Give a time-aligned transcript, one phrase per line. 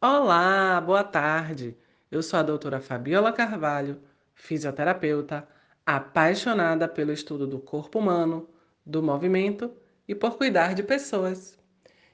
[0.00, 1.76] Olá, boa tarde.
[2.08, 4.00] Eu sou a doutora Fabiola Carvalho,
[4.32, 5.48] fisioterapeuta,
[5.84, 8.48] apaixonada pelo estudo do corpo humano,
[8.86, 9.72] do movimento
[10.06, 11.58] e por cuidar de pessoas.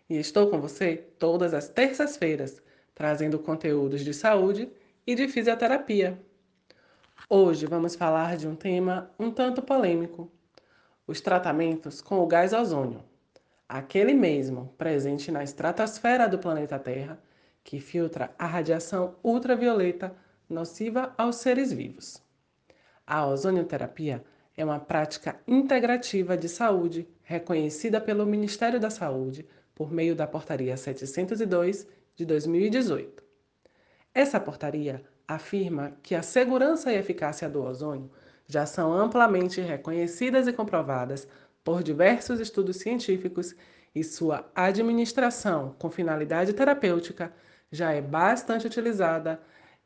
[0.08, 2.62] E estou com você todas as terças-feiras,
[2.94, 4.72] trazendo conteúdos de saúde
[5.06, 6.18] e de fisioterapia.
[7.28, 10.32] Hoje vamos falar de um tema um tanto polêmico:
[11.06, 13.04] os tratamentos com o gás ozônio,
[13.68, 17.22] aquele mesmo presente na estratosfera do planeta Terra
[17.64, 20.14] que filtra a radiação ultravioleta
[20.48, 22.22] nociva aos seres vivos.
[23.06, 24.22] A ozonioterapia
[24.56, 30.76] é uma prática integrativa de saúde reconhecida pelo Ministério da Saúde por meio da Portaria
[30.76, 33.24] 702 de 2018.
[34.14, 38.10] Essa portaria afirma que a segurança e eficácia do ozônio
[38.46, 41.26] já são amplamente reconhecidas e comprovadas
[41.64, 43.56] por diversos estudos científicos
[43.94, 47.32] e sua administração com finalidade terapêutica
[47.74, 49.40] já é bastante utilizada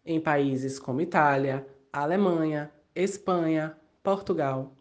[0.05, 4.72] em países como Itália, Alemanha, Espanha, Portugal,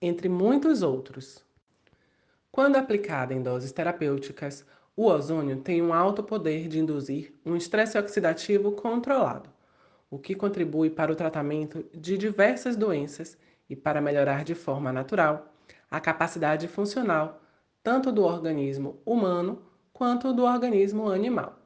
[0.00, 1.44] entre muitos outros.
[2.50, 4.64] Quando aplicada em doses terapêuticas,
[4.96, 9.50] o ozônio tem um alto poder de induzir um estresse oxidativo controlado,
[10.10, 13.36] o que contribui para o tratamento de diversas doenças
[13.68, 15.52] e para melhorar de forma natural
[15.90, 17.42] a capacidade funcional
[17.82, 19.62] tanto do organismo humano
[19.92, 21.63] quanto do organismo animal.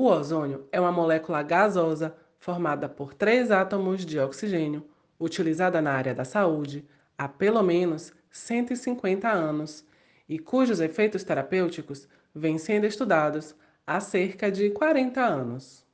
[0.00, 6.14] O ozônio é uma molécula gasosa formada por três átomos de oxigênio, utilizada na área
[6.14, 9.84] da saúde há pelo menos 150 anos
[10.28, 15.84] e cujos efeitos terapêuticos vêm sendo estudados há cerca de 40 anos.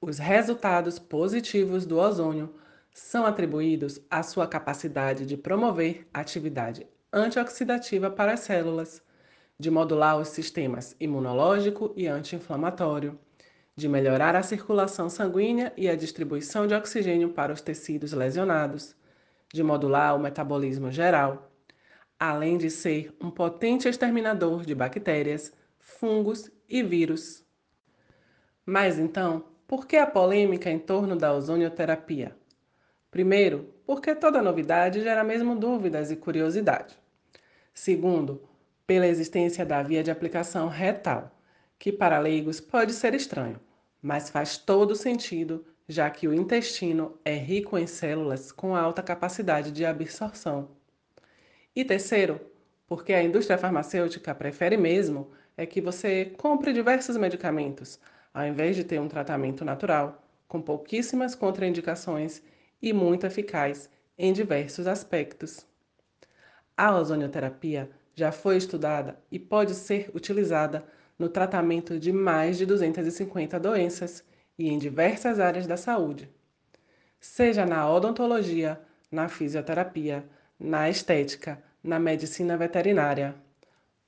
[0.00, 2.54] Os resultados positivos do ozônio
[2.94, 9.02] são atribuídos à sua capacidade de promover atividade antioxidativa para as células,
[9.62, 13.16] de modular os sistemas imunológico e anti-inflamatório,
[13.76, 18.96] de melhorar a circulação sanguínea e a distribuição de oxigênio para os tecidos lesionados,
[19.54, 21.48] de modular o metabolismo geral,
[22.18, 27.44] além de ser um potente exterminador de bactérias, fungos e vírus.
[28.66, 32.34] Mas então, por que a polêmica em torno da ozonioterapia?
[33.12, 36.98] Primeiro, porque toda novidade gera mesmo dúvidas e curiosidade.
[37.72, 38.42] Segundo,
[38.86, 41.30] pela existência da via de aplicação retal,
[41.78, 43.60] que para leigos pode ser estranho,
[44.00, 49.70] mas faz todo sentido, já que o intestino é rico em células com alta capacidade
[49.70, 50.70] de absorção.
[51.74, 52.40] E terceiro,
[52.86, 57.98] porque a indústria farmacêutica prefere mesmo é que você compre diversos medicamentos,
[58.32, 62.42] ao invés de ter um tratamento natural, com pouquíssimas contraindicações
[62.80, 63.88] e muito eficaz
[64.18, 65.66] em diversos aspectos.
[66.76, 70.84] A ozonioterapia já foi estudada e pode ser utilizada
[71.18, 74.24] no tratamento de mais de 250 doenças
[74.58, 76.30] e em diversas áreas da saúde,
[77.20, 78.80] seja na odontologia,
[79.10, 80.24] na fisioterapia,
[80.58, 83.34] na estética, na medicina veterinária.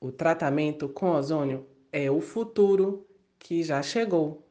[0.00, 3.06] O tratamento com ozônio é o futuro
[3.38, 4.46] que já chegou.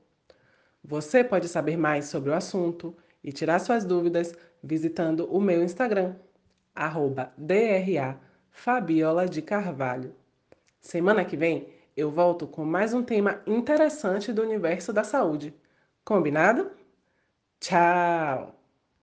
[0.84, 6.16] Você pode saber mais sobre o assunto e tirar suas dúvidas visitando o meu Instagram,
[7.38, 8.20] DRA
[8.54, 10.16] Fabiola de Carvalho.
[10.80, 15.54] Semana que vem eu volto com mais um tema interessante do universo da saúde.
[16.06, 16.72] Combinado?
[17.60, 18.63] Tchau!